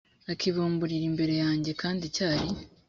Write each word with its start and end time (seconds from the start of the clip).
akibumburira 0.31 1.05
imbere 1.11 1.33
yanjye 1.43 1.71
kandi 1.81 2.05
cyari 2.15 2.47